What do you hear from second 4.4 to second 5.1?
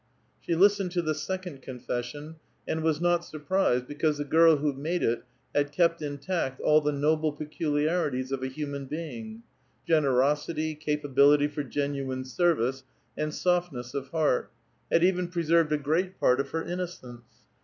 who made